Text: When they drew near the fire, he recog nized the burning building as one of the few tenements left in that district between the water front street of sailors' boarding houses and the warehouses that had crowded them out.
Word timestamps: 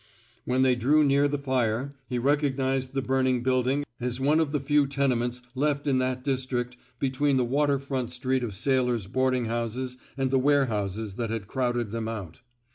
When 0.45 0.63
they 0.63 0.73
drew 0.73 1.03
near 1.03 1.27
the 1.27 1.37
fire, 1.37 1.93
he 2.09 2.17
recog 2.19 2.55
nized 2.55 2.93
the 2.93 3.03
burning 3.03 3.43
building 3.43 3.85
as 3.99 4.19
one 4.19 4.39
of 4.39 4.51
the 4.51 4.59
few 4.59 4.87
tenements 4.87 5.43
left 5.53 5.85
in 5.85 5.99
that 5.99 6.23
district 6.23 6.75
between 6.97 7.37
the 7.37 7.45
water 7.45 7.77
front 7.77 8.09
street 8.09 8.43
of 8.43 8.55
sailors' 8.55 9.05
boarding 9.05 9.45
houses 9.45 9.97
and 10.17 10.31
the 10.31 10.39
warehouses 10.39 11.17
that 11.17 11.29
had 11.29 11.45
crowded 11.45 11.91
them 11.91 12.07
out. 12.07 12.41